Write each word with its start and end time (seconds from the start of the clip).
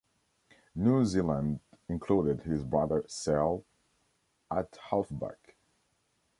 New 0.73 1.05
Zealand 1.05 1.59
included 1.87 2.41
his 2.41 2.63
brother 2.63 3.03
Sel 3.07 3.63
at 4.49 4.75
halfback. 4.89 5.53